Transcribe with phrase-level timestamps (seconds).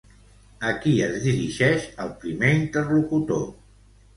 [0.69, 3.45] A qui es dirigeix el primer interlocutor?